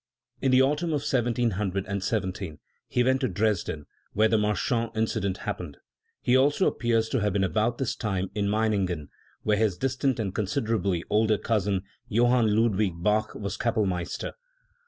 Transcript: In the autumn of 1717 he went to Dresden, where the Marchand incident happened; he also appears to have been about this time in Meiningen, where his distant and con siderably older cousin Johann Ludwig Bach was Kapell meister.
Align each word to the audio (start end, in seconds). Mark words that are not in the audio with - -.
In 0.41 0.49
the 0.49 0.63
autumn 0.63 0.89
of 0.93 1.03
1717 1.05 2.57
he 2.87 3.03
went 3.03 3.21
to 3.21 3.27
Dresden, 3.27 3.85
where 4.13 4.27
the 4.27 4.37
Marchand 4.39 4.89
incident 4.95 5.37
happened; 5.37 5.77
he 6.23 6.35
also 6.35 6.65
appears 6.65 7.07
to 7.09 7.19
have 7.21 7.33
been 7.33 7.43
about 7.43 7.77
this 7.77 7.95
time 7.95 8.31
in 8.33 8.47
Meiningen, 8.49 9.09
where 9.43 9.57
his 9.57 9.77
distant 9.77 10.19
and 10.19 10.33
con 10.33 10.45
siderably 10.45 11.03
older 11.11 11.37
cousin 11.37 11.83
Johann 12.07 12.55
Ludwig 12.55 12.93
Bach 12.99 13.35
was 13.35 13.57
Kapell 13.57 13.85
meister. 13.85 14.33